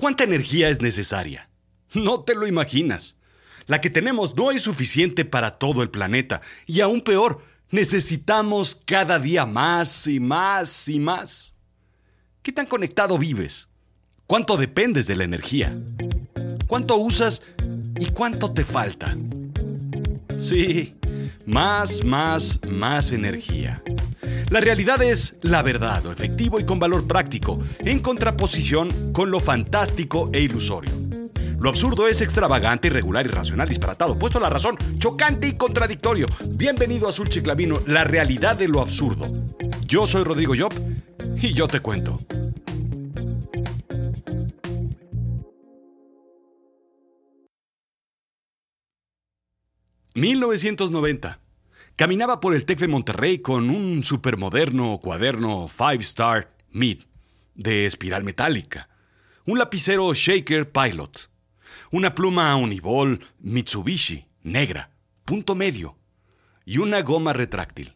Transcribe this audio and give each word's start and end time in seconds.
¿Cuánta 0.00 0.24
energía 0.24 0.70
es 0.70 0.80
necesaria? 0.80 1.50
No 1.92 2.24
te 2.24 2.34
lo 2.34 2.46
imaginas. 2.46 3.18
La 3.66 3.82
que 3.82 3.90
tenemos 3.90 4.34
no 4.34 4.50
es 4.50 4.62
suficiente 4.62 5.26
para 5.26 5.58
todo 5.58 5.82
el 5.82 5.90
planeta. 5.90 6.40
Y 6.64 6.80
aún 6.80 7.02
peor, 7.02 7.44
necesitamos 7.70 8.80
cada 8.86 9.18
día 9.18 9.44
más 9.44 10.06
y 10.06 10.18
más 10.18 10.88
y 10.88 10.98
más. 11.00 11.54
¿Qué 12.40 12.50
tan 12.50 12.64
conectado 12.64 13.18
vives? 13.18 13.68
¿Cuánto 14.26 14.56
dependes 14.56 15.06
de 15.06 15.16
la 15.16 15.24
energía? 15.24 15.78
¿Cuánto 16.66 16.96
usas 16.96 17.42
y 18.00 18.06
cuánto 18.06 18.52
te 18.52 18.64
falta? 18.64 19.14
Sí, 20.38 20.94
más, 21.44 22.02
más, 22.04 22.58
más 22.66 23.12
energía. 23.12 23.82
La 24.50 24.58
realidad 24.58 25.00
es 25.00 25.36
la 25.42 25.62
verdad, 25.62 26.02
lo 26.02 26.10
efectivo 26.10 26.58
y 26.58 26.64
con 26.64 26.80
valor 26.80 27.06
práctico, 27.06 27.60
en 27.78 28.00
contraposición 28.00 29.12
con 29.12 29.30
lo 29.30 29.38
fantástico 29.38 30.28
e 30.32 30.40
ilusorio. 30.40 30.90
Lo 31.60 31.68
absurdo 31.68 32.08
es 32.08 32.20
extravagante, 32.20 32.88
irregular, 32.88 33.24
irracional, 33.24 33.68
disparatado, 33.68 34.18
puesto 34.18 34.38
a 34.38 34.40
la 34.40 34.50
razón, 34.50 34.76
chocante 34.98 35.46
y 35.46 35.52
contradictorio. 35.52 36.26
Bienvenido 36.44 37.06
a 37.06 37.10
Azul 37.10 37.28
Chiclamino, 37.28 37.80
la 37.86 38.02
realidad 38.02 38.56
de 38.56 38.66
lo 38.66 38.80
absurdo. 38.80 39.30
Yo 39.86 40.04
soy 40.04 40.24
Rodrigo 40.24 40.54
Job 40.58 40.74
y 41.40 41.52
yo 41.52 41.68
te 41.68 41.78
cuento. 41.78 42.18
...1990... 50.12 51.38
Caminaba 52.00 52.40
por 52.40 52.54
el 52.54 52.64
TEC 52.64 52.78
de 52.78 52.88
Monterrey 52.88 53.40
con 53.40 53.68
un 53.68 54.02
supermoderno 54.02 54.98
cuaderno 55.02 55.68
Five 55.68 55.98
Star 55.98 56.50
Mid 56.70 57.00
de 57.54 57.84
espiral 57.84 58.24
metálica, 58.24 58.88
un 59.44 59.58
lapicero 59.58 60.14
Shaker 60.14 60.72
Pilot, 60.72 61.28
una 61.90 62.14
pluma 62.14 62.56
Uniball 62.56 63.22
Mitsubishi 63.40 64.26
negra, 64.44 64.88
punto 65.26 65.54
medio, 65.54 65.98
y 66.64 66.78
una 66.78 67.02
goma 67.02 67.34
retráctil. 67.34 67.94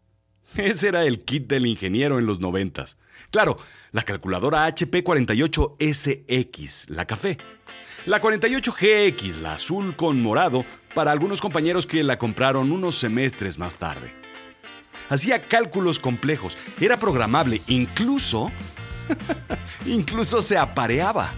Ese 0.54 0.86
era 0.86 1.04
el 1.04 1.24
kit 1.24 1.48
del 1.48 1.66
ingeniero 1.66 2.20
en 2.20 2.26
los 2.26 2.38
noventas. 2.38 2.98
Claro, 3.32 3.58
la 3.90 4.02
calculadora 4.02 4.66
HP 4.66 5.02
48SX, 5.02 6.88
la 6.88 7.04
café. 7.04 7.36
La 8.06 8.20
48GX, 8.20 9.40
la 9.40 9.54
azul 9.54 9.94
con 9.94 10.22
morado, 10.22 10.64
para 10.94 11.12
algunos 11.12 11.40
compañeros 11.42 11.86
que 11.86 12.02
la 12.02 12.18
compraron 12.18 12.72
unos 12.72 12.94
semestres 12.94 13.58
más 13.58 13.76
tarde. 13.76 14.14
Hacía 15.10 15.42
cálculos 15.42 15.98
complejos, 15.98 16.56
era 16.80 16.98
programable, 16.98 17.60
incluso... 17.66 18.50
incluso 19.84 20.40
se 20.40 20.56
apareaba. 20.56 21.32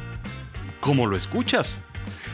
Como 0.80 1.06
lo 1.06 1.16
escuchas. 1.16 1.80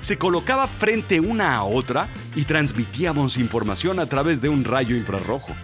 Se 0.01 0.19
colocaba 0.19 0.69
frente 0.69 1.21
una 1.21 1.57
a 1.57 1.65
otra 1.65 2.11
y 2.35 2.45
transmitíamos 2.45 3.39
información 3.39 3.99
a 3.99 4.07
través 4.07 4.43
de 4.43 4.51
un 4.51 4.65
rayo 4.65 4.95
infrarrojo. 4.95 5.55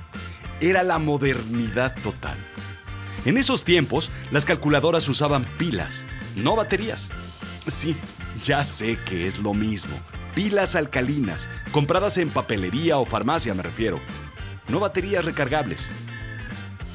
Era 0.60 0.82
la 0.82 0.98
modernidad 0.98 1.94
total. 2.02 2.38
En 3.26 3.36
esos 3.36 3.64
tiempos, 3.64 4.10
las 4.30 4.44
calculadoras 4.44 5.08
usaban 5.08 5.44
pilas, 5.58 6.06
no 6.34 6.56
baterías. 6.56 7.10
Sí, 7.66 7.96
ya 8.42 8.64
sé 8.64 8.98
que 9.04 9.26
es 9.26 9.38
lo 9.38 9.54
mismo. 9.54 9.98
Pilas 10.34 10.74
alcalinas, 10.74 11.48
compradas 11.70 12.18
en 12.18 12.28
papelería 12.28 12.98
o 12.98 13.04
farmacia 13.04 13.54
me 13.54 13.62
refiero. 13.62 14.00
No 14.68 14.80
baterías 14.80 15.24
recargables. 15.24 15.90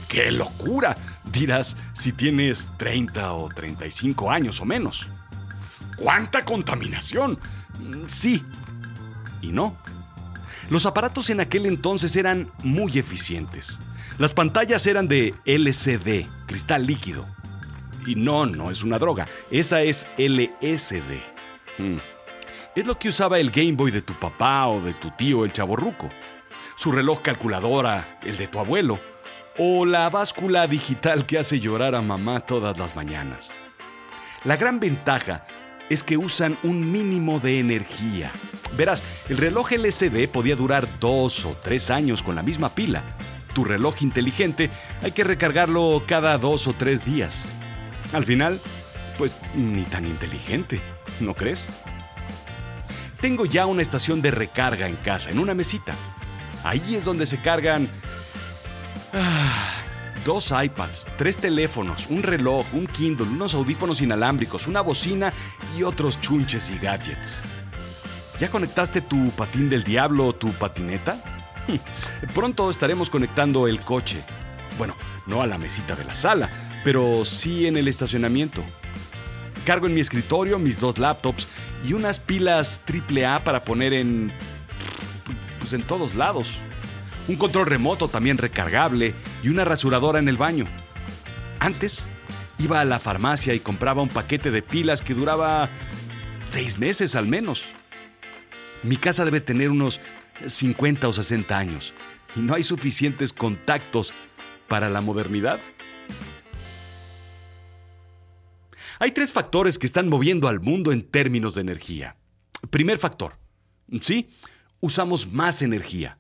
¡Qué 0.07 0.31
locura! 0.31 0.97
Dirás 1.31 1.77
si 1.93 2.11
tienes 2.11 2.71
30 2.77 3.33
o 3.33 3.49
35 3.49 4.31
años 4.31 4.59
o 4.59 4.65
menos. 4.65 5.07
¿Cuánta 5.95 6.43
contaminación? 6.43 7.39
Sí. 8.07 8.43
Y 9.41 9.51
no. 9.51 9.75
Los 10.69 10.85
aparatos 10.85 11.29
en 11.29 11.39
aquel 11.39 11.65
entonces 11.65 12.15
eran 12.15 12.51
muy 12.63 12.97
eficientes. 12.97 13.79
Las 14.17 14.33
pantallas 14.33 14.85
eran 14.87 15.07
de 15.07 15.33
LCD, 15.45 16.27
cristal 16.45 16.85
líquido. 16.85 17.25
Y 18.09 18.15
no, 18.15 18.47
no 18.47 18.71
es 18.71 18.81
una 18.81 18.97
droga, 18.97 19.27
esa 19.51 19.83
es 19.83 20.07
LSD. 20.17 21.21
Hmm. 21.77 21.97
Es 22.75 22.87
lo 22.87 22.97
que 22.97 23.09
usaba 23.09 23.37
el 23.37 23.51
Game 23.51 23.73
Boy 23.73 23.91
de 23.91 24.01
tu 24.01 24.15
papá 24.15 24.67
o 24.67 24.81
de 24.81 24.95
tu 24.95 25.11
tío 25.11 25.45
el 25.45 25.53
chaborruco. 25.53 26.09
Su 26.75 26.91
reloj 26.91 27.21
calculadora, 27.21 28.03
el 28.23 28.35
de 28.35 28.47
tu 28.47 28.57
abuelo. 28.57 28.99
O 29.59 29.85
la 29.85 30.09
báscula 30.09 30.65
digital 30.65 31.27
que 31.27 31.37
hace 31.37 31.59
llorar 31.59 31.93
a 31.93 32.01
mamá 32.01 32.39
todas 32.39 32.79
las 32.79 32.95
mañanas. 32.95 33.57
La 34.43 34.57
gran 34.57 34.79
ventaja 34.79 35.45
es 35.87 36.01
que 36.01 36.17
usan 36.17 36.57
un 36.63 36.91
mínimo 36.91 37.39
de 37.39 37.59
energía. 37.59 38.31
Verás, 38.75 39.03
el 39.27 39.37
reloj 39.37 39.73
LCD 39.73 40.27
podía 40.29 40.55
durar 40.55 40.87
dos 40.99 41.45
o 41.45 41.55
tres 41.61 41.91
años 41.91 42.23
con 42.23 42.33
la 42.33 42.41
misma 42.41 42.73
pila. 42.73 43.03
Tu 43.53 43.65
reloj 43.65 44.01
inteligente 44.01 44.71
hay 45.03 45.11
que 45.11 45.23
recargarlo 45.23 46.01
cada 46.07 46.39
dos 46.39 46.65
o 46.65 46.73
tres 46.73 47.05
días. 47.05 47.53
Al 48.13 48.25
final, 48.25 48.59
pues 49.17 49.35
ni 49.55 49.83
tan 49.83 50.05
inteligente, 50.05 50.81
¿no 51.19 51.35
crees? 51.35 51.69
Tengo 53.21 53.45
ya 53.45 53.65
una 53.65 53.81
estación 53.81 54.21
de 54.21 54.31
recarga 54.31 54.87
en 54.87 54.95
casa, 54.95 55.29
en 55.29 55.39
una 55.39 55.53
mesita. 55.53 55.93
Ahí 56.63 56.95
es 56.95 57.05
donde 57.05 57.25
se 57.25 57.41
cargan 57.41 57.89
ah, 59.13 59.69
dos 60.25 60.51
iPads, 60.51 61.07
tres 61.17 61.37
teléfonos, 61.37 62.07
un 62.07 62.23
reloj, 62.23 62.65
un 62.73 62.87
Kindle, 62.87 63.27
unos 63.27 63.53
audífonos 63.53 64.01
inalámbricos, 64.01 64.67
una 64.67 64.81
bocina 64.81 65.33
y 65.77 65.83
otros 65.83 66.19
chunches 66.19 66.71
y 66.71 66.77
gadgets. 66.77 67.41
¿Ya 68.39 68.49
conectaste 68.49 69.01
tu 69.01 69.31
patín 69.31 69.69
del 69.69 69.83
diablo 69.83 70.27
o 70.27 70.33
tu 70.33 70.51
patineta? 70.51 71.21
Pronto 72.33 72.69
estaremos 72.69 73.09
conectando 73.09 73.67
el 73.67 73.81
coche. 73.81 74.23
Bueno, 74.79 74.95
no 75.27 75.41
a 75.41 75.47
la 75.47 75.57
mesita 75.57 75.93
de 75.97 76.05
la 76.05 76.15
sala, 76.15 76.49
pero 76.85 77.25
sí 77.25 77.67
en 77.67 77.75
el 77.75 77.89
estacionamiento. 77.89 78.63
Cargo 79.65 79.87
en 79.87 79.93
mi 79.93 79.99
escritorio 79.99 80.57
mis 80.57 80.79
dos 80.79 80.97
laptops 80.97 81.49
y 81.83 81.91
unas 81.91 82.17
pilas 82.17 82.81
AAA 82.87 83.43
para 83.43 83.65
poner 83.65 83.91
en. 83.91 84.31
pues 85.59 85.73
en 85.73 85.83
todos 85.83 86.15
lados. 86.15 86.53
Un 87.27 87.35
control 87.35 87.65
remoto 87.65 88.07
también 88.07 88.37
recargable 88.37 89.13
y 89.43 89.49
una 89.49 89.65
rasuradora 89.65 90.17
en 90.17 90.29
el 90.29 90.37
baño. 90.37 90.65
Antes 91.59 92.07
iba 92.57 92.79
a 92.79 92.85
la 92.85 93.01
farmacia 93.01 93.53
y 93.53 93.59
compraba 93.59 94.01
un 94.01 94.09
paquete 94.09 94.49
de 94.49 94.61
pilas 94.61 95.01
que 95.01 95.13
duraba 95.13 95.69
seis 96.49 96.79
meses 96.79 97.15
al 97.15 97.27
menos. 97.27 97.65
Mi 98.83 98.95
casa 98.95 99.25
debe 99.25 99.41
tener 99.41 99.71
unos 99.71 99.99
50 100.45 101.05
o 101.09 101.11
60 101.11 101.57
años 101.57 101.93
y 102.33 102.39
no 102.39 102.53
hay 102.53 102.63
suficientes 102.63 103.33
contactos 103.33 104.13
para 104.69 104.89
la 104.89 105.01
modernidad. 105.01 105.59
Hay 108.99 109.11
tres 109.11 109.31
factores 109.31 109.79
que 109.79 109.85
están 109.85 110.09
moviendo 110.09 110.47
al 110.47 110.59
mundo 110.59 110.91
en 110.91 111.03
términos 111.03 111.55
de 111.55 111.61
energía. 111.61 112.17
Primer 112.69 112.97
factor. 112.97 113.37
Sí, 114.01 114.29
usamos 114.81 115.31
más 115.31 115.61
energía. 115.61 116.19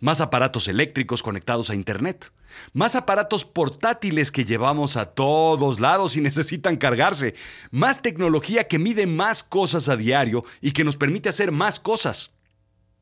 Más 0.00 0.20
aparatos 0.20 0.68
eléctricos 0.68 1.22
conectados 1.22 1.70
a 1.70 1.74
Internet. 1.74 2.32
Más 2.72 2.96
aparatos 2.96 3.44
portátiles 3.44 4.30
que 4.30 4.44
llevamos 4.44 4.96
a 4.96 5.06
todos 5.06 5.78
lados 5.80 6.16
y 6.16 6.20
necesitan 6.22 6.76
cargarse. 6.76 7.34
Más 7.70 8.02
tecnología 8.02 8.66
que 8.66 8.78
mide 8.78 9.06
más 9.06 9.42
cosas 9.42 9.88
a 9.88 9.96
diario 9.96 10.44
y 10.60 10.72
que 10.72 10.84
nos 10.84 10.96
permite 10.96 11.28
hacer 11.28 11.52
más 11.52 11.78
cosas. 11.80 12.32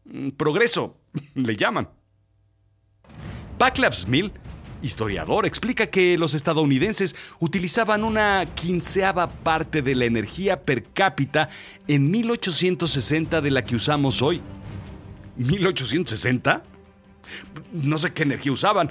Mm, 0.04 0.30
progreso, 0.30 0.98
le 1.34 1.54
llaman. 1.54 1.88
Paclav 3.58 3.94
Smil 3.94 4.32
historiador, 4.84 5.46
explica 5.46 5.86
que 5.86 6.18
los 6.18 6.34
estadounidenses 6.34 7.16
utilizaban 7.40 8.04
una 8.04 8.46
quinceava 8.54 9.30
parte 9.30 9.82
de 9.82 9.94
la 9.94 10.04
energía 10.04 10.62
per 10.62 10.84
cápita 10.84 11.48
en 11.88 12.10
1860 12.10 13.40
de 13.40 13.50
la 13.50 13.64
que 13.64 13.76
usamos 13.76 14.22
hoy. 14.22 14.42
¿1860? 15.38 16.62
No 17.72 17.98
sé 17.98 18.12
qué 18.12 18.22
energía 18.22 18.52
usaban. 18.52 18.90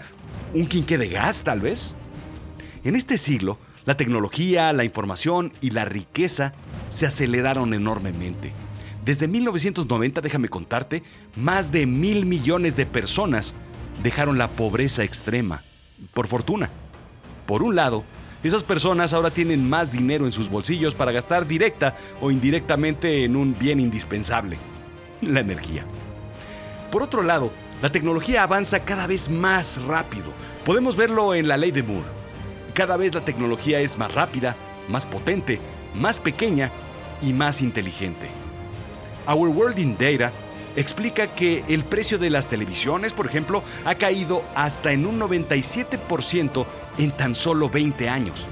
¿Un 0.54 0.66
quinqué 0.66 0.98
de 0.98 1.10
gas, 1.10 1.44
tal 1.44 1.62
vez? 1.62 1.96
En 2.84 2.96
este 2.96 3.18
siglo, 3.18 3.60
la 3.86 3.96
tecnología, 3.96 4.74
la 4.74 4.84
información 4.84 5.54
y 5.62 5.70
la 5.70 5.86
riqueza 5.86 6.54
se 6.90 7.06
aceleraron 7.06 7.74
enormemente. 7.74 8.52
Desde 9.06 9.28
1990, 9.28 10.22
déjame 10.22 10.50
contarte, 10.50 11.04
más 11.36 11.72
de 11.72 11.86
mil 11.86 12.26
millones 12.26 12.76
de 12.76 12.86
personas 12.86 13.54
dejaron 14.02 14.38
la 14.38 14.50
pobreza 14.50 15.04
extrema 15.04 15.62
por 16.14 16.28
fortuna. 16.28 16.70
Por 17.46 17.64
un 17.64 17.76
lado, 17.76 18.04
esas 18.44 18.64
personas 18.64 19.14
ahora 19.14 19.32
tienen 19.32 19.70
más 19.70 19.92
dinero 19.92 20.26
en 20.26 20.32
sus 20.32 20.50
bolsillos 20.50 20.96
para 20.96 21.12
gastar 21.12 21.48
directa 21.48 21.96
o 22.22 22.32
indirectamente 22.32 23.24
en 23.24 23.36
un 23.36 23.58
bien 23.58 23.80
indispensable, 23.80 24.58
la 25.22 25.40
energía. 25.40 25.86
Por 26.92 27.04
otro 27.04 27.24
lado, 27.24 27.52
la 27.82 27.92
tecnología 27.92 28.44
avanza 28.44 28.84
cada 28.84 29.08
vez 29.08 29.30
más 29.30 29.82
rápido. 29.84 30.34
Podemos 30.66 30.96
verlo 30.96 31.34
en 31.34 31.48
la 31.48 31.58
ley 31.58 31.72
de 31.72 31.84
Moore. 31.84 32.08
Cada 32.74 32.98
vez 32.98 33.14
la 33.14 33.26
tecnología 33.26 33.80
es 33.80 33.98
más 33.98 34.14
rápida, 34.14 34.56
más 34.88 35.06
potente 35.06 35.60
más 35.94 36.20
pequeña 36.20 36.72
y 37.22 37.34
más 37.34 37.62
inteligente. 37.62 38.30
Our 39.28 39.50
World 39.50 39.80
in 39.80 39.94
Data 39.98 40.32
explica 40.76 41.34
que 41.34 41.64
el 41.68 41.86
precio 41.86 42.18
de 42.18 42.30
las 42.30 42.48
televisiones, 42.48 43.14
por 43.14 43.26
ejemplo, 43.26 43.64
ha 43.86 43.96
caído 43.96 44.44
hasta 44.56 44.92
en 44.92 45.06
un 45.06 45.20
97% 45.20 46.66
en 46.98 47.12
tan 47.12 47.36
solo 47.36 47.70
20 47.70 48.10
años. 48.10 48.48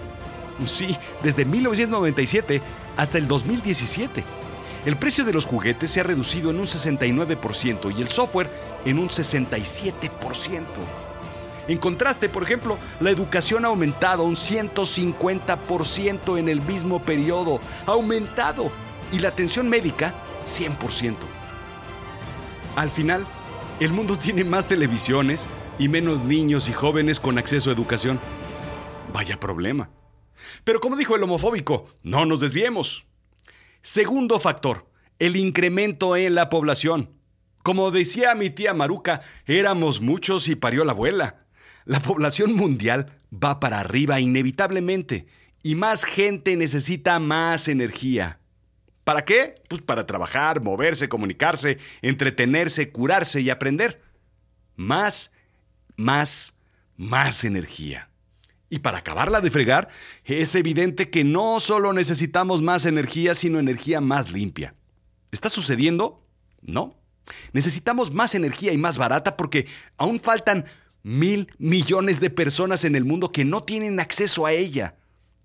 Sí, 0.66 0.96
desde 1.24 1.46
1997 1.46 2.62
hasta 2.98 3.18
el 3.18 3.28
2017. 3.28 4.24
El 4.86 4.98
precio 4.98 5.24
de 5.24 5.34
los 5.34 5.46
juguetes 5.46 5.92
se 5.92 6.00
ha 6.00 6.04
reducido 6.04 6.50
en 6.50 6.60
un 6.60 6.66
69% 6.66 7.96
y 7.96 8.02
el 8.02 8.10
software 8.10 8.50
en 8.84 8.98
un 8.98 9.10
67%. 9.10 10.66
En 11.68 11.78
contraste, 11.78 12.30
por 12.30 12.44
ejemplo, 12.44 12.78
la 13.00 13.12
educación 13.12 13.66
ha 13.66 13.70
aumentado 13.70 14.24
un 14.24 14.36
150% 14.36 16.40
en 16.40 16.50
el 16.50 16.62
mismo 16.62 17.02
periodo. 17.02 17.62
Ha 17.86 17.92
aumentado. 17.92 18.72
Y 19.12 19.20
la 19.20 19.30
atención 19.30 19.70
médica, 19.70 20.14
100%. 20.46 21.16
Al 22.76 22.90
final, 22.90 23.28
el 23.80 23.94
mundo 23.94 24.18
tiene 24.22 24.44
más 24.44 24.68
televisiones 24.68 25.48
y 25.80 25.90
menos 25.90 26.24
niños 26.24 26.70
y 26.70 26.74
jóvenes 26.74 27.20
con 27.20 27.38
acceso 27.38 27.70
a 27.70 27.74
educación. 27.74 28.20
Vaya 29.14 29.40
problema. 29.40 29.90
Pero 30.64 30.80
como 30.80 30.96
dijo 30.96 31.16
el 31.16 31.24
homofóbico, 31.24 31.90
no 32.04 32.26
nos 32.26 32.40
desviemos. 32.40 33.06
Segundo 33.82 34.40
factor, 34.40 34.90
el 35.20 35.36
incremento 35.36 36.16
en 36.16 36.36
la 36.36 36.50
población. 36.50 37.12
Como 37.64 37.92
decía 37.92 38.36
mi 38.36 38.50
tía 38.50 38.74
Maruca, 38.74 39.22
éramos 39.46 40.02
muchos 40.02 40.48
y 40.48 40.56
parió 40.56 40.84
la 40.84 40.94
abuela. 40.94 41.46
La 41.86 42.00
población 42.02 42.54
mundial 42.54 43.18
va 43.32 43.60
para 43.60 43.80
arriba 43.80 44.20
inevitablemente 44.20 45.28
y 45.64 45.76
más 45.76 46.04
gente 46.04 46.58
necesita 46.58 47.20
más 47.20 47.68
energía. 47.68 48.41
¿Para 49.12 49.26
qué? 49.26 49.56
Pues 49.68 49.82
para 49.82 50.08
trabajar, 50.08 50.64
moverse, 50.64 51.10
comunicarse, 51.10 51.80
entretenerse, 52.02 52.94
curarse 52.94 53.42
y 53.42 53.50
aprender. 53.50 54.02
Más, 54.78 55.34
más, 55.98 56.54
más 56.96 57.44
energía. 57.44 58.10
Y 58.70 58.80
para 58.80 59.00
acabarla 59.00 59.42
de 59.42 59.52
fregar, 59.52 59.90
es 60.24 60.56
evidente 60.56 61.10
que 61.10 61.26
no 61.26 61.60
solo 61.60 61.92
necesitamos 61.92 62.62
más 62.62 62.86
energía, 62.86 63.36
sino 63.36 63.60
energía 63.60 64.00
más 64.00 64.32
limpia. 64.32 64.76
¿Está 65.30 65.50
sucediendo? 65.50 66.26
No. 66.62 66.96
Necesitamos 67.52 68.14
más 68.14 68.34
energía 68.34 68.72
y 68.72 68.78
más 68.78 68.98
barata 68.98 69.36
porque 69.36 69.68
aún 69.98 70.22
faltan 70.22 70.64
mil 71.04 71.52
millones 71.58 72.22
de 72.22 72.30
personas 72.30 72.86
en 72.86 72.96
el 72.96 73.04
mundo 73.04 73.34
que 73.34 73.44
no 73.44 73.62
tienen 73.62 74.00
acceso 74.00 74.46
a 74.46 74.54
ella. 74.54 74.96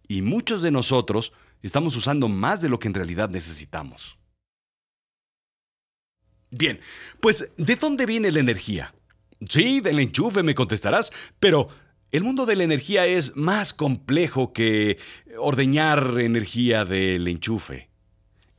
Y 0.06 0.22
muchos 0.22 0.62
de 0.62 0.70
nosotros 0.70 1.32
estamos 1.66 1.96
usando 1.96 2.28
más 2.28 2.62
de 2.62 2.68
lo 2.68 2.78
que 2.78 2.88
en 2.88 2.94
realidad 2.94 3.30
necesitamos. 3.30 4.18
Bien, 6.50 6.80
pues 7.20 7.52
¿de 7.56 7.76
dónde 7.76 8.06
viene 8.06 8.30
la 8.30 8.40
energía? 8.40 8.94
Sí, 9.48 9.80
del 9.80 10.00
enchufe 10.00 10.42
me 10.42 10.54
contestarás, 10.54 11.12
pero 11.38 11.68
el 12.12 12.24
mundo 12.24 12.46
de 12.46 12.56
la 12.56 12.64
energía 12.64 13.06
es 13.06 13.36
más 13.36 13.74
complejo 13.74 14.52
que 14.52 14.98
ordeñar 15.38 16.20
energía 16.20 16.84
del 16.84 17.28
enchufe. 17.28 17.90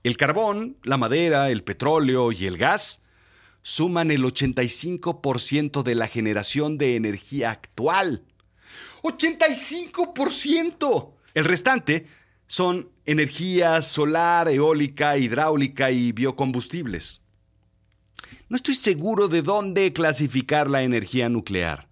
El 0.04 0.18
carbón, 0.18 0.78
la 0.84 0.98
madera, 0.98 1.50
el 1.50 1.64
petróleo 1.64 2.32
y 2.32 2.46
el 2.46 2.58
gas 2.58 3.02
suman 3.62 4.12
el 4.12 4.24
85% 4.24 5.84
de 5.84 5.96
la 5.96 6.08
generación 6.08 6.78
de 6.78 6.96
energía 6.96 7.52
actual. 7.52 8.24
¡85%! 9.02 11.14
El 11.34 11.46
restante 11.46 12.08
son 12.48 12.90
energía 13.06 13.82
solar, 13.82 14.48
eólica, 14.48 15.18
hidráulica 15.18 15.92
y 15.92 16.12
biocombustibles. 16.12 17.22
No 18.50 18.56
estoy 18.56 18.76
seguro 18.76 19.28
de 19.28 19.42
dónde 19.42 19.94
clasificar 19.94 20.70
la 20.70 20.84
energía 20.84 21.30
nuclear. 21.30 21.88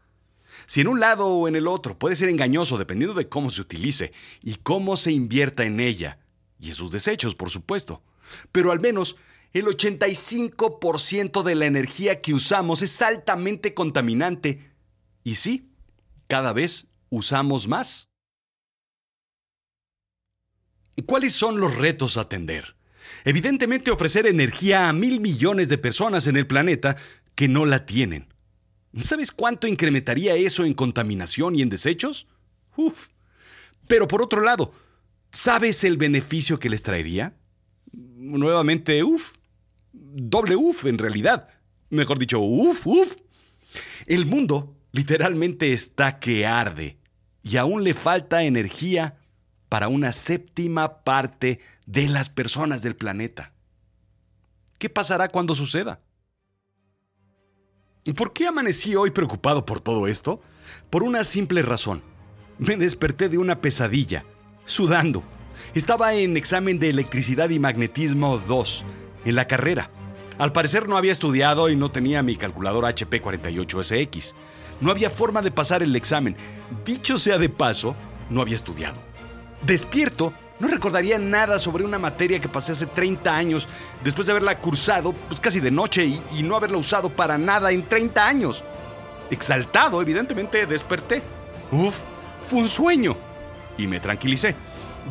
Si 0.65 0.81
en 0.81 0.87
un 0.87 0.99
lado 0.99 1.27
o 1.27 1.47
en 1.47 1.55
el 1.55 1.67
otro 1.67 1.99
puede 1.99 2.15
ser 2.15 2.29
engañoso 2.29 2.77
dependiendo 2.77 3.13
de 3.13 3.29
cómo 3.29 3.49
se 3.49 3.61
utilice 3.61 4.13
y 4.41 4.55
cómo 4.55 4.97
se 4.97 5.11
invierta 5.11 5.63
en 5.65 5.79
ella, 5.79 6.19
y 6.59 6.69
en 6.69 6.75
sus 6.75 6.91
desechos, 6.91 7.35
por 7.35 7.49
supuesto. 7.49 8.01
Pero 8.51 8.71
al 8.71 8.79
menos 8.79 9.15
el 9.53 9.65
85% 9.65 11.43
de 11.43 11.55
la 11.55 11.65
energía 11.65 12.21
que 12.21 12.33
usamos 12.33 12.81
es 12.81 13.01
altamente 13.01 13.73
contaminante. 13.73 14.71
Y 15.23 15.35
sí, 15.35 15.71
cada 16.27 16.53
vez 16.53 16.87
usamos 17.09 17.67
más. 17.67 18.09
¿Cuáles 21.05 21.33
son 21.33 21.59
los 21.59 21.75
retos 21.75 22.17
a 22.17 22.21
atender? 22.21 22.75
Evidentemente 23.25 23.91
ofrecer 23.91 24.27
energía 24.27 24.87
a 24.87 24.93
mil 24.93 25.19
millones 25.19 25.67
de 25.67 25.77
personas 25.77 26.27
en 26.27 26.37
el 26.37 26.47
planeta 26.47 26.95
que 27.35 27.47
no 27.47 27.65
la 27.65 27.85
tienen. 27.85 28.27
¿Sabes 28.95 29.31
cuánto 29.31 29.67
incrementaría 29.67 30.35
eso 30.35 30.63
en 30.63 30.73
contaminación 30.73 31.55
y 31.55 31.61
en 31.61 31.69
desechos? 31.69 32.27
Uf. 32.77 33.09
Pero 33.87 34.07
por 34.07 34.21
otro 34.21 34.41
lado, 34.41 34.73
¿sabes 35.31 35.83
el 35.83 35.97
beneficio 35.97 36.59
que 36.59 36.69
les 36.69 36.81
traería? 36.81 37.35
Nuevamente, 37.91 39.03
uf. 39.03 39.33
Doble 39.91 40.55
uf, 40.55 40.85
en 40.85 40.97
realidad. 40.97 41.49
Mejor 41.89 42.19
dicho, 42.19 42.39
uf, 42.39 42.87
uf. 42.87 43.15
El 44.05 44.25
mundo 44.25 44.77
literalmente 44.91 45.73
está 45.73 46.19
que 46.19 46.45
arde 46.45 46.97
y 47.43 47.57
aún 47.57 47.83
le 47.83 47.93
falta 47.93 48.43
energía 48.43 49.17
para 49.75 49.89
una 49.89 50.13
séptima 50.13 51.03
parte 51.03 51.59
de 51.85 52.07
las 52.07 52.29
personas 52.29 52.81
del 52.81 52.95
planeta. 52.95 53.51
¿Qué 54.77 54.89
pasará 54.89 55.27
cuando 55.27 55.53
suceda? 55.53 55.99
¿Por 58.15 58.31
qué 58.31 58.47
amanecí 58.47 58.95
hoy 58.95 59.11
preocupado 59.11 59.65
por 59.65 59.81
todo 59.81 60.07
esto? 60.07 60.39
Por 60.89 61.03
una 61.03 61.25
simple 61.25 61.61
razón. 61.61 62.01
Me 62.57 62.77
desperté 62.77 63.27
de 63.27 63.37
una 63.37 63.59
pesadilla, 63.59 64.23
sudando. 64.63 65.23
Estaba 65.73 66.13
en 66.13 66.37
examen 66.37 66.79
de 66.79 66.89
electricidad 66.89 67.49
y 67.49 67.59
magnetismo 67.59 68.37
2, 68.37 68.85
en 69.25 69.35
la 69.35 69.45
carrera. 69.45 69.89
Al 70.37 70.53
parecer 70.53 70.87
no 70.87 70.95
había 70.95 71.11
estudiado 71.11 71.67
y 71.67 71.75
no 71.75 71.91
tenía 71.91 72.23
mi 72.23 72.37
calculador 72.37 72.85
HP48SX. 72.85 74.35
No 74.79 74.89
había 74.89 75.09
forma 75.09 75.41
de 75.41 75.51
pasar 75.51 75.83
el 75.83 75.97
examen. 75.97 76.37
Dicho 76.85 77.17
sea 77.17 77.37
de 77.37 77.49
paso, 77.49 77.93
no 78.29 78.39
había 78.39 78.55
estudiado. 78.55 79.14
Despierto 79.65 80.33
no 80.59 80.67
recordaría 80.67 81.17
nada 81.19 81.59
sobre 81.59 81.83
una 81.83 81.99
materia 81.99 82.39
que 82.39 82.47
pasé 82.47 82.71
hace 82.71 82.85
30 82.85 83.35
años, 83.35 83.67
después 84.03 84.25
de 84.25 84.31
haberla 84.31 84.59
cursado 84.59 85.13
pues 85.13 85.39
casi 85.39 85.59
de 85.59 85.71
noche 85.71 86.05
y, 86.05 86.21
y 86.37 86.43
no 86.43 86.55
haberla 86.55 86.77
usado 86.77 87.09
para 87.09 87.37
nada 87.37 87.71
en 87.71 87.87
30 87.87 88.25
años. 88.25 88.63
Exaltado, 89.29 90.01
evidentemente, 90.01 90.65
desperté. 90.65 91.23
Uf, 91.71 91.97
fue 92.47 92.59
un 92.59 92.69
sueño. 92.69 93.17
Y 93.77 93.87
me 93.87 93.99
tranquilicé. 93.99 94.55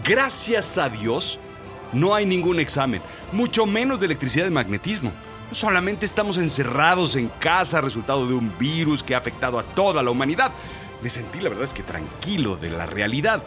Gracias 0.02 0.78
a 0.78 0.88
Dios, 0.88 1.38
no 1.92 2.14
hay 2.14 2.25
ningún 2.25 2.58
examen, 2.58 3.02
mucho 3.32 3.66
menos 3.66 4.00
de 4.00 4.06
electricidad 4.06 4.46
y 4.46 4.50
magnetismo. 4.50 5.12
Solamente 5.52 6.06
estamos 6.06 6.38
encerrados 6.38 7.16
en 7.16 7.28
casa, 7.28 7.80
resultado 7.80 8.26
de 8.26 8.34
un 8.34 8.56
virus 8.58 9.02
que 9.02 9.14
ha 9.14 9.18
afectado 9.18 9.58
a 9.58 9.62
toda 9.62 10.02
la 10.02 10.11
humanidad. 10.11 10.52
Me 11.02 11.11
sentí, 11.11 11.40
la 11.40 11.50
verdad 11.50 11.64
es 11.64 11.75
que 11.75 11.82
tranquilo 11.82 12.56
de 12.56 12.70
la 12.70 12.87
realidad. 12.87 13.42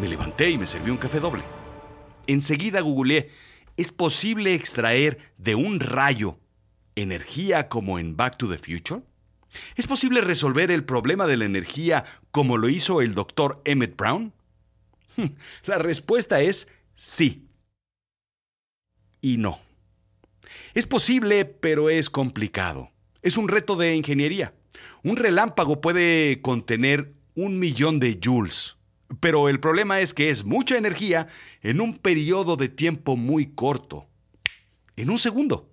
Me 0.00 0.08
levanté 0.08 0.50
y 0.50 0.56
me 0.56 0.66
serví 0.66 0.90
un 0.90 0.96
café 0.96 1.20
doble. 1.20 1.42
Enseguida 2.26 2.80
googleé, 2.80 3.30
¿es 3.76 3.92
posible 3.92 4.54
extraer 4.54 5.18
de 5.36 5.54
un 5.54 5.78
rayo 5.78 6.38
energía 6.94 7.68
como 7.68 7.98
en 7.98 8.16
Back 8.16 8.38
to 8.38 8.48
the 8.48 8.56
Future? 8.56 9.02
¿Es 9.76 9.86
posible 9.86 10.20
resolver 10.20 10.70
el 10.70 10.84
problema 10.84 11.26
de 11.26 11.36
la 11.36 11.44
energía 11.44 12.04
como 12.30 12.56
lo 12.56 12.68
hizo 12.68 13.02
el 13.02 13.14
doctor 13.14 13.60
Emmett 13.64 13.96
Brown? 13.96 14.32
La 15.66 15.78
respuesta 15.78 16.40
es 16.40 16.68
sí. 16.94 17.48
Y 19.20 19.36
no. 19.36 19.60
Es 20.72 20.86
posible, 20.86 21.44
pero 21.44 21.90
es 21.90 22.08
complicado. 22.08 22.90
Es 23.22 23.36
un 23.36 23.48
reto 23.48 23.76
de 23.76 23.96
ingeniería. 23.96 24.54
Un 25.02 25.16
relámpago 25.16 25.80
puede 25.80 26.40
contener 26.40 27.12
un 27.34 27.58
millón 27.58 28.00
de 28.00 28.18
joules, 28.22 28.76
pero 29.18 29.48
el 29.48 29.58
problema 29.58 30.00
es 30.00 30.14
que 30.14 30.30
es 30.30 30.44
mucha 30.44 30.76
energía 30.78 31.26
en 31.62 31.80
un 31.80 31.98
periodo 31.98 32.56
de 32.56 32.68
tiempo 32.68 33.16
muy 33.16 33.46
corto. 33.46 34.06
En 34.96 35.10
un 35.10 35.18
segundo. 35.18 35.68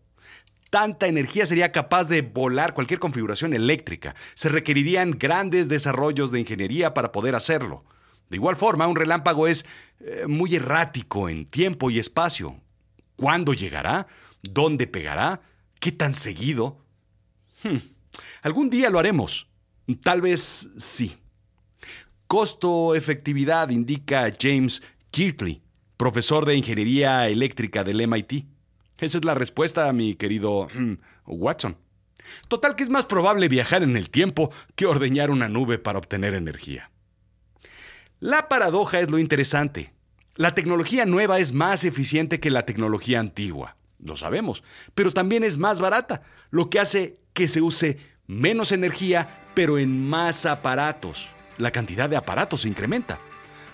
Tanta 0.69 1.07
energía 1.07 1.45
sería 1.45 1.71
capaz 1.71 2.05
de 2.09 2.21
volar 2.21 2.73
cualquier 2.73 2.99
configuración 2.99 3.53
eléctrica. 3.53 4.15
Se 4.33 4.49
requerirían 4.49 5.11
grandes 5.11 5.69
desarrollos 5.69 6.31
de 6.31 6.39
ingeniería 6.39 6.93
para 6.93 7.11
poder 7.11 7.35
hacerlo. 7.35 7.85
De 8.29 8.37
igual 8.37 8.57
forma, 8.57 8.87
un 8.87 8.95
relámpago 8.95 9.47
es 9.47 9.65
eh, 9.99 10.25
muy 10.27 10.55
errático 10.55 11.29
en 11.29 11.45
tiempo 11.45 11.89
y 11.89 11.99
espacio. 11.99 12.59
¿Cuándo 13.15 13.53
llegará? 13.53 14.07
¿Dónde 14.41 14.87
pegará? 14.87 15.41
¿Qué 15.79 15.91
tan 15.91 16.13
seguido? 16.13 16.83
Hmm. 17.63 17.77
Algún 18.41 18.69
día 18.69 18.89
lo 18.89 18.99
haremos. 18.99 19.47
Tal 20.01 20.21
vez 20.21 20.69
sí. 20.77 21.17
Costo-efectividad 22.27 23.69
indica 23.69 24.31
James 24.39 24.83
Kirtley, 25.11 25.61
profesor 25.95 26.45
de 26.45 26.55
ingeniería 26.55 27.27
eléctrica 27.29 27.83
del 27.83 28.05
MIT. 28.05 28.45
Esa 28.99 29.17
es 29.17 29.25
la 29.25 29.33
respuesta, 29.33 29.91
mi 29.93 30.15
querido 30.15 30.67
hmm, 30.73 30.93
Watson. 31.25 31.77
Total 32.47 32.75
que 32.75 32.83
es 32.83 32.89
más 32.89 33.05
probable 33.05 33.47
viajar 33.47 33.83
en 33.83 33.95
el 33.95 34.09
tiempo 34.09 34.51
que 34.75 34.85
ordeñar 34.85 35.31
una 35.31 35.47
nube 35.47 35.79
para 35.79 35.99
obtener 35.99 36.33
energía. 36.33 36.91
La 38.19 38.49
paradoja 38.49 38.99
es 38.99 39.09
lo 39.09 39.19
interesante. 39.19 39.93
La 40.35 40.53
tecnología 40.53 41.05
nueva 41.05 41.39
es 41.39 41.53
más 41.53 41.83
eficiente 41.83 42.39
que 42.39 42.51
la 42.51 42.65
tecnología 42.65 43.19
antigua, 43.19 43.77
lo 43.99 44.15
sabemos, 44.15 44.63
pero 44.93 45.11
también 45.11 45.43
es 45.43 45.57
más 45.57 45.79
barata, 45.79 46.21
lo 46.51 46.69
que 46.69 46.79
hace 46.79 47.19
que 47.33 47.47
se 47.47 47.61
use 47.61 47.97
menos 48.27 48.71
energía, 48.71 49.49
pero 49.55 49.77
en 49.77 50.07
más 50.07 50.45
aparatos. 50.45 51.29
La 51.57 51.71
cantidad 51.71 52.09
de 52.09 52.17
aparatos 52.17 52.61
se 52.61 52.67
incrementa. 52.67 53.19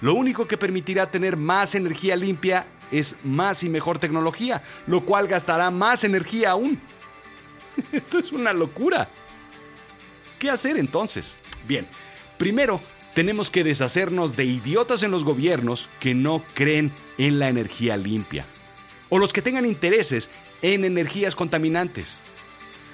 Lo 0.02 0.14
único 0.14 0.48
que 0.48 0.58
permitirá 0.58 1.10
tener 1.10 1.38
más 1.38 1.76
energía 1.76 2.16
limpia 2.16 2.68
es 2.92 3.16
más 3.24 3.64
y 3.64 3.70
mejor 3.70 4.00
tecnología, 4.00 4.62
lo 4.88 5.06
cual 5.06 5.28
gastará 5.28 5.72
más 5.72 6.04
energía 6.04 6.52
aún. 6.52 6.82
Esto 7.92 8.20
es 8.20 8.32
una 8.32 8.54
locura. 8.54 9.10
¿Qué 10.40 10.50
hacer 10.50 10.78
entonces? 10.78 11.38
Bien, 11.68 11.88
primero 12.38 12.82
tenemos 13.14 13.50
que 13.50 13.64
deshacernos 13.64 14.36
de 14.36 14.46
idiotas 14.46 15.04
en 15.04 15.12
los 15.12 15.24
gobiernos 15.24 15.90
que 16.00 16.14
no 16.14 16.44
creen 16.54 16.92
en 17.18 17.40
la 17.40 17.48
energía 17.48 17.96
limpia 17.96 18.46
o 19.14 19.20
los 19.20 19.32
que 19.32 19.44
tengan 19.44 19.68
intereses 19.68 20.32
en 20.64 20.86
energías 20.86 21.36
contaminantes. 21.36 22.20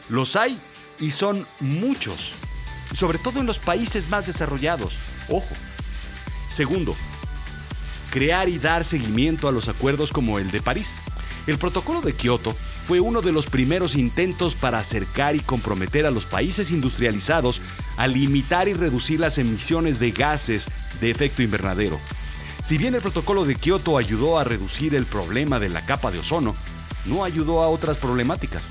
Los 0.10 0.36
hay 0.36 0.60
y 1.00 1.12
son 1.12 1.48
muchos, 1.62 2.34
sobre 2.94 3.18
todo 3.18 3.40
en 3.40 3.46
los 3.46 3.60
países 3.60 4.10
más 4.10 4.26
desarrollados. 4.26 4.96
Ojo. 5.28 5.54
Segundo, 6.48 6.96
crear 8.10 8.50
y 8.50 8.58
dar 8.58 8.84
seguimiento 8.84 9.48
a 9.48 9.52
los 9.52 9.70
acuerdos 9.70 10.12
como 10.12 10.40
el 10.40 10.52
de 10.52 10.62
París. 10.62 10.94
El 11.48 11.58
protocolo 11.58 12.02
de 12.02 12.14
Kioto 12.14 12.56
fue 12.84 13.00
uno 13.00 13.22
de 13.22 13.32
los 13.32 13.48
primeros 13.48 13.96
intentos 13.96 14.56
para 14.56 14.80
acercar 14.80 15.36
y 15.36 15.40
comprometer 15.40 16.06
a 16.06 16.12
los 16.12 16.26
países 16.26 16.72
industrializados 16.72 17.62
a 17.98 18.08
limitar 18.08 18.68
y 18.68 18.74
reducir 18.74 19.20
las 19.20 19.38
emisiones 19.38 20.00
de 20.00 20.12
gases 20.12 20.68
de 21.02 21.12
efecto 21.12 21.42
invernadero. 21.42 22.00
Si 22.64 22.78
bien 22.78 22.94
el 22.94 23.02
protocolo 23.02 23.46
de 23.46 23.56
Kioto 23.56 23.98
ayudó 23.98 24.38
a 24.38 24.44
reducir 24.44 24.94
el 24.96 25.06
problema 25.06 25.60
de 25.60 25.70
la 25.70 25.86
capa 25.86 26.12
de 26.12 26.20
ozono, 26.20 26.56
no 27.06 27.24
ayudó 27.24 27.64
a 27.64 27.70
otras 27.70 27.98
problemáticas. 27.98 28.70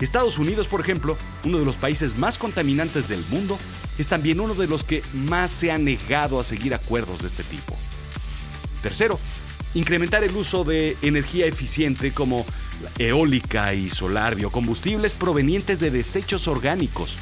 Estados 0.00 0.38
Unidos, 0.38 0.68
por 0.68 0.80
ejemplo, 0.80 1.16
uno 1.44 1.58
de 1.58 1.64
los 1.64 1.76
países 1.76 2.16
más 2.16 2.38
contaminantes 2.38 3.08
del 3.08 3.24
mundo, 3.30 3.58
es 3.98 4.06
también 4.08 4.40
uno 4.40 4.54
de 4.54 4.68
los 4.68 4.84
que 4.84 5.02
más 5.12 5.50
se 5.50 5.72
ha 5.72 5.78
negado 5.78 6.38
a 6.38 6.44
seguir 6.44 6.74
acuerdos 6.74 7.22
de 7.22 7.26
este 7.26 7.42
tipo. 7.42 7.76
Tercero, 8.82 9.18
incrementar 9.74 10.22
el 10.22 10.36
uso 10.36 10.64
de 10.64 10.96
energía 11.02 11.46
eficiente 11.46 12.12
como 12.12 12.46
eólica 12.98 13.74
y 13.74 13.90
solar, 13.90 14.36
biocombustibles 14.36 15.14
provenientes 15.14 15.80
de 15.80 15.90
desechos 15.90 16.46
orgánicos, 16.46 17.16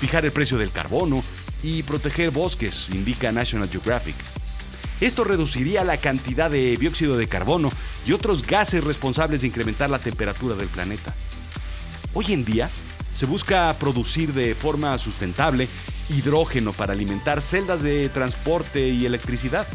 fijar 0.00 0.24
el 0.24 0.32
precio 0.32 0.58
del 0.58 0.72
carbono 0.72 1.22
y 1.62 1.84
proteger 1.84 2.32
bosques, 2.32 2.88
indica 2.92 3.30
National 3.30 3.70
Geographic. 3.70 4.16
Esto 5.00 5.24
reduciría 5.24 5.84
la 5.84 5.98
cantidad 5.98 6.50
de 6.50 6.76
dióxido 6.76 7.16
de 7.16 7.28
carbono 7.28 7.70
y 8.06 8.12
otros 8.12 8.46
gases 8.46 8.82
responsables 8.82 9.42
de 9.42 9.48
incrementar 9.48 9.90
la 9.90 9.98
temperatura 9.98 10.56
del 10.56 10.68
planeta. 10.68 11.14
Hoy 12.18 12.32
en 12.32 12.46
día 12.46 12.70
se 13.12 13.26
busca 13.26 13.70
producir 13.78 14.32
de 14.32 14.54
forma 14.54 14.96
sustentable 14.96 15.68
hidrógeno 16.08 16.72
para 16.72 16.94
alimentar 16.94 17.42
celdas 17.42 17.82
de 17.82 18.08
transporte 18.08 18.88
y 18.88 19.04
electricidad. 19.04 19.66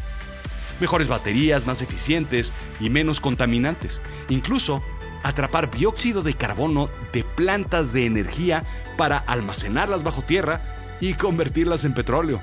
Mejores 0.80 1.08
baterías, 1.08 1.68
más 1.68 1.84
eficientes 1.84 2.52
y 2.80 2.90
menos 2.90 3.22
contaminantes. 3.22 4.02
Incluso 4.28 4.82
atrapar 5.22 5.70
dióxido 5.70 6.24
de 6.24 6.34
carbono 6.34 6.90
de 7.14 7.24
plantas 7.24 7.94
de 7.94 8.08
energía 8.08 8.64
para 8.98 9.20
almacenarlas 9.20 10.02
bajo 10.02 10.24
tierra 10.24 10.62
y 11.00 11.14
convertirlas 11.14 11.86
en 11.86 11.94
petróleo. 11.94 12.42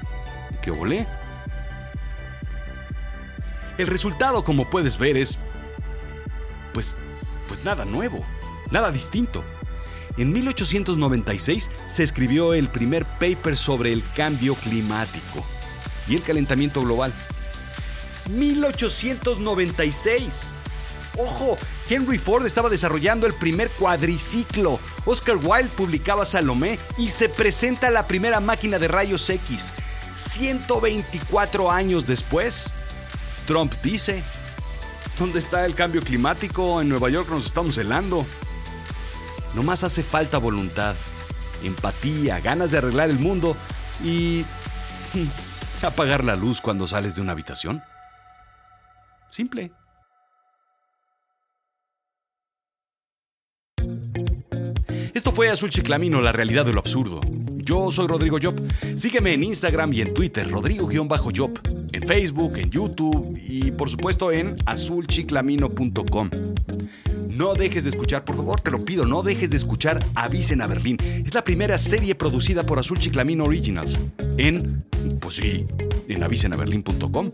¡Qué 0.63 0.71
volé! 0.71 1.09
El 3.79 3.89
resultado, 3.89 4.45
como 4.45 4.71
puedes 4.71 4.97
ver, 4.97 5.17
es... 5.17 5.39
Pues... 6.73 6.97
pues 7.49 7.65
nada 7.65 7.85
nuevo, 7.85 8.25
nada 8.71 8.93
distinto. 8.93 9.43
En 10.19 10.33
1896 10.33 11.71
se 11.87 12.03
escribió 12.03 12.53
el 12.53 12.69
primer 12.69 13.07
paper 13.07 13.57
sobre 13.57 13.93
el 13.93 14.03
cambio 14.15 14.57
climático 14.57 15.47
y 16.09 16.17
el 16.17 16.23
calentamiento 16.23 16.83
global. 16.83 17.15
1896. 18.31 20.53
Ojo, 21.19 21.57
Henry 21.89 22.19
Ford 22.19 22.45
estaba 22.47 22.69
desarrollando 22.69 23.29
el 23.29 23.35
primer 23.35 23.71
cuadriciclo. 23.71 24.81
Oscar 25.05 25.37
Wilde 25.37 25.71
publicaba 25.77 26.25
Salomé 26.25 26.81
y 26.99 27.07
se 27.09 27.29
presenta 27.29 27.89
la 27.91 28.09
primera 28.09 28.41
máquina 28.41 28.81
de 28.81 28.89
rayos 28.89 29.31
X. 29.31 29.73
124 30.17 31.71
años 31.71 32.09
después, 32.09 32.71
Trump 33.47 33.73
dice, 33.85 34.25
¿dónde 35.17 35.39
está 35.39 35.65
el 35.65 35.77
cambio 35.77 36.03
climático? 36.03 36.81
En 36.81 36.89
Nueva 36.89 37.09
York 37.09 37.31
nos 37.31 37.47
estamos 37.47 37.79
helando. 37.79 38.27
Nomás 39.59 39.83
hace 39.83 40.05
falta 40.05 40.39
voluntad, 40.39 40.95
empatía, 41.65 42.39
ganas 42.39 42.71
de 42.71 42.79
arreglar 42.79 43.11
el 43.11 43.19
mundo 43.19 43.57
y 44.05 44.45
apagar 45.83 46.23
la 46.23 46.37
luz 46.37 46.61
cuando 46.61 46.87
sales 46.87 47.17
de 47.17 47.23
una 47.23 47.33
habitación. 47.33 47.83
Simple. 49.31 49.73
Esto 55.13 55.33
fue 55.33 55.49
Azul 55.49 55.71
Chiclamino, 55.71 56.21
la 56.21 56.31
realidad 56.31 56.65
de 56.65 56.73
lo 56.73 56.79
absurdo. 56.79 57.21
Yo 57.69 57.91
soy 57.91 58.07
Rodrigo 58.07 58.39
Job. 58.43 58.55
Sígueme 58.95 59.35
en 59.35 59.45
Instagram 59.45 59.93
y 59.93 60.01
en 60.01 60.15
Twitter, 60.15 60.51
Rodrigo-Job. 60.51 61.61
En 61.93 62.03
Facebook, 62.09 62.57
en 62.57 62.71
YouTube 62.71 63.39
y 63.47 63.73
por 63.73 63.91
supuesto 63.91 64.33
en 64.33 64.57
azulchiclamino.com. 64.65 66.31
No 67.29 67.53
dejes 67.53 67.85
de 67.85 67.91
escuchar, 67.91 68.25
por 68.25 68.37
favor, 68.37 68.63
te 68.63 68.71
lo 68.71 68.83
pido, 68.83 69.05
no 69.05 69.23
dejes 69.23 69.51
de 69.51 69.59
escuchar 69.59 70.03
Avisen 70.15 70.63
a 70.63 70.67
Berlín. 70.67 70.97
Es 71.27 71.35
la 71.35 71.45
primera 71.45 71.77
serie 71.77 72.15
producida 72.15 72.65
por 72.65 72.79
Azul 72.79 72.99
Chiclamino 72.99 73.45
Originals. 73.45 73.99
En, 74.39 74.83
pues 75.21 75.35
sí, 75.35 75.67
en 76.09 76.23
avisenaberlin.com. 76.23 77.33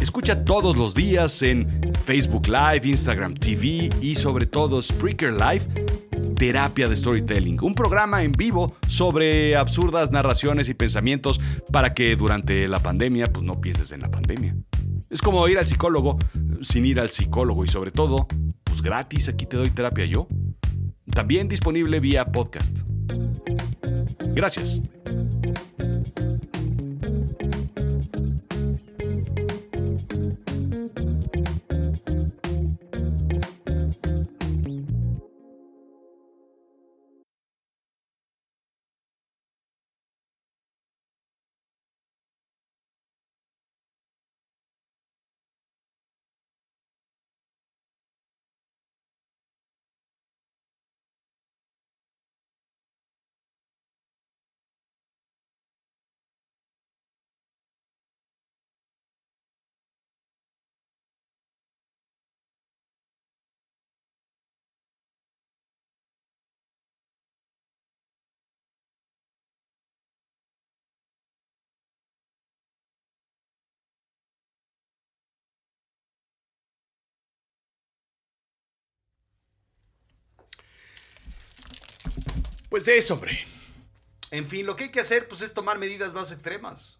Escucha 0.00 0.44
todos 0.44 0.76
los 0.76 0.96
días 0.96 1.40
en 1.42 1.68
Facebook 2.04 2.48
Live, 2.48 2.80
Instagram 2.82 3.34
TV 3.34 3.90
y 4.00 4.16
sobre 4.16 4.46
todo 4.46 4.82
Spreaker 4.82 5.34
Live. 5.34 5.87
Terapia 6.38 6.88
de 6.88 6.94
Storytelling, 6.94 7.58
un 7.62 7.74
programa 7.74 8.22
en 8.22 8.30
vivo 8.30 8.76
sobre 8.86 9.56
absurdas 9.56 10.12
narraciones 10.12 10.68
y 10.68 10.74
pensamientos 10.74 11.40
para 11.72 11.94
que 11.94 12.14
durante 12.14 12.68
la 12.68 12.78
pandemia 12.78 13.32
pues 13.32 13.44
no 13.44 13.60
pienses 13.60 13.90
en 13.90 14.00
la 14.00 14.10
pandemia. 14.10 14.56
Es 15.10 15.20
como 15.20 15.46
ir 15.48 15.58
al 15.58 15.66
psicólogo 15.66 16.16
sin 16.60 16.84
ir 16.84 17.00
al 17.00 17.10
psicólogo 17.10 17.64
y 17.64 17.68
sobre 17.68 17.90
todo 17.90 18.28
pues, 18.62 18.82
gratis, 18.82 19.28
aquí 19.28 19.46
te 19.46 19.56
doy 19.56 19.70
terapia 19.70 20.04
yo. 20.04 20.28
También 21.12 21.48
disponible 21.48 21.98
vía 21.98 22.30
podcast. 22.30 22.82
Gracias. 24.32 24.80
Pues 82.68 82.86
es, 82.86 83.10
hombre. 83.10 83.32
En 84.30 84.46
fin, 84.46 84.66
lo 84.66 84.76
que 84.76 84.84
hay 84.84 84.90
que 84.90 85.00
hacer 85.00 85.26
pues, 85.26 85.40
es 85.40 85.54
tomar 85.54 85.78
medidas 85.78 86.12
más 86.12 86.32
extremas. 86.32 86.98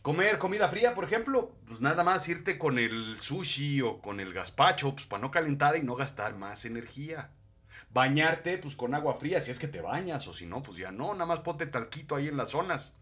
Comer 0.00 0.38
comida 0.38 0.68
fría, 0.68 0.94
por 0.94 1.04
ejemplo, 1.04 1.52
pues 1.66 1.80
nada 1.80 2.04
más 2.04 2.26
irte 2.28 2.58
con 2.58 2.78
el 2.78 3.20
sushi 3.20 3.82
o 3.82 4.00
con 4.00 4.20
el 4.20 4.32
gazpacho, 4.32 4.94
pues 4.94 5.04
para 5.04 5.20
no 5.20 5.30
calentar 5.30 5.76
y 5.76 5.82
no 5.82 5.96
gastar 5.96 6.36
más 6.36 6.64
energía. 6.64 7.32
Bañarte, 7.90 8.56
pues 8.58 8.76
con 8.76 8.94
agua 8.94 9.16
fría, 9.16 9.40
si 9.40 9.50
es 9.50 9.58
que 9.58 9.68
te 9.68 9.80
bañas, 9.80 10.26
o 10.28 10.32
si 10.32 10.46
no, 10.46 10.62
pues 10.62 10.78
ya 10.78 10.92
no, 10.92 11.12
nada 11.12 11.26
más 11.26 11.40
ponte 11.40 11.66
talquito 11.66 12.14
ahí 12.14 12.28
en 12.28 12.36
las 12.36 12.50
zonas. 12.50 12.94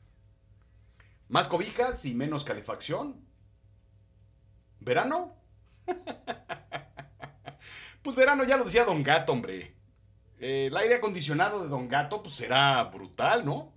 Más 1.28 1.46
cobijas 1.46 2.04
y 2.04 2.14
menos 2.14 2.44
calefacción. 2.44 3.20
¿Verano? 4.80 5.36
pues 8.02 8.16
verano 8.16 8.44
ya 8.44 8.56
lo 8.56 8.64
decía 8.64 8.84
Don 8.84 9.02
Gato, 9.02 9.32
hombre. 9.32 9.74
El 10.38 10.76
aire 10.76 10.96
acondicionado 10.96 11.62
de 11.62 11.68
Don 11.68 11.88
Gato, 11.88 12.22
pues 12.22 12.34
será 12.34 12.82
brutal, 12.84 13.44
¿no? 13.44 13.72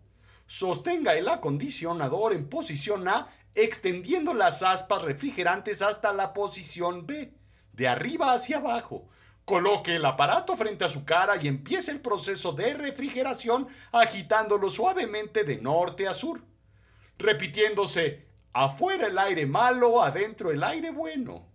Sostenga 0.46 1.16
el 1.16 1.28
acondicionador 1.28 2.34
en 2.34 2.50
posición 2.50 3.08
A, 3.08 3.30
extendiendo 3.54 4.34
las 4.34 4.64
aspas 4.64 5.02
refrigerantes 5.02 5.82
hasta 5.82 6.14
la 6.14 6.34
posición 6.34 7.06
B, 7.08 7.34
de 7.74 7.88
arriba 7.88 8.34
hacia 8.34 8.58
abajo. 8.58 9.08
Coloque 9.46 9.96
el 9.96 10.06
aparato 10.06 10.58
frente 10.58 10.84
a 10.84 10.90
su 10.90 11.06
cara 11.06 11.38
y 11.42 11.48
empiece 11.48 11.92
el 11.92 12.02
proceso 12.02 12.52
de 12.52 12.74
refrigeración 12.74 13.68
agitándolo 13.92 14.70
suavemente 14.70 15.44
de 15.44 15.58
norte 15.58 16.08
a 16.08 16.14
sur, 16.14 16.44
repitiéndose 17.18 18.28
afuera 18.52 19.08
el 19.08 19.18
aire 19.18 19.46
malo, 19.46 20.04
adentro 20.04 20.52
el 20.52 20.64
aire 20.64 20.92
bueno. 20.92 21.46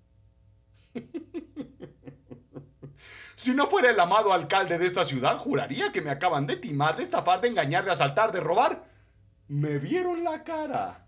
Si 3.43 3.53
no 3.55 3.67
fuera 3.67 3.91
el 3.91 3.99
amado 3.99 4.33
alcalde 4.33 4.79
de 4.79 4.87
esta 4.87 5.03
ciudad, 5.05 5.37
juraría 5.37 5.91
que 5.91 6.01
me 6.01 6.11
acaban 6.11 6.47
de 6.47 6.55
timar, 6.55 6.95
de 6.97 7.03
estafar, 7.03 7.41
de 7.41 7.49
engañar, 7.49 7.85
de 7.85 7.91
asaltar, 7.91 8.31
de 8.31 8.39
robar. 8.39 8.85
Me 9.49 9.79
vieron 9.79 10.23
la 10.23 10.45
cara. 10.45 11.02